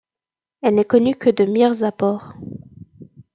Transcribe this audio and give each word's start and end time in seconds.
Elle 0.63 0.73
n'est 0.73 0.83
connue 0.83 1.13
que 1.13 1.29
de 1.29 1.43
Mirzapore. 1.45 2.33